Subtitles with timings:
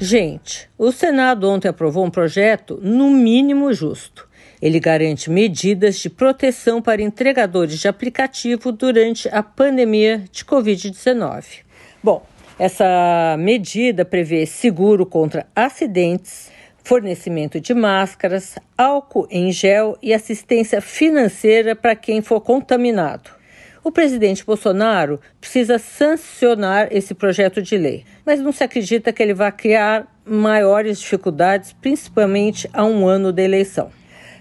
[0.00, 4.28] Gente, o Senado ontem aprovou um projeto no mínimo justo.
[4.62, 11.64] Ele garante medidas de proteção para entregadores de aplicativo durante a pandemia de Covid-19.
[12.00, 12.24] Bom,
[12.60, 16.48] essa medida prevê seguro contra acidentes,
[16.84, 23.37] fornecimento de máscaras, álcool em gel e assistência financeira para quem for contaminado.
[23.88, 29.32] O presidente Bolsonaro precisa sancionar esse projeto de lei, mas não se acredita que ele
[29.32, 33.90] vai criar maiores dificuldades, principalmente a um ano da eleição.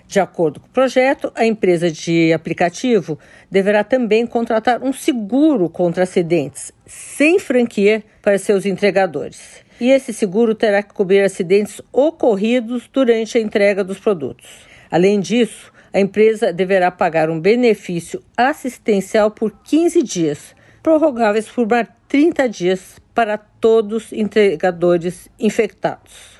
[0.05, 3.17] De acordo com o projeto, a empresa de aplicativo
[3.49, 9.63] deverá também contratar um seguro contra acidentes, sem franquia, para seus entregadores.
[9.79, 14.67] E esse seguro terá que cobrir acidentes ocorridos durante a entrega dos produtos.
[14.89, 21.87] Além disso, a empresa deverá pagar um benefício assistencial por 15 dias, prorrogáveis por mais
[22.07, 26.37] 30 dias para todos os entregadores infectados.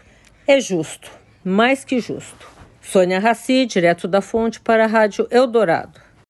[0.47, 1.11] É justo,
[1.43, 2.47] mais que justo.
[2.81, 6.06] Sônia Raci, direto da fonte para a Rádio Eldorado.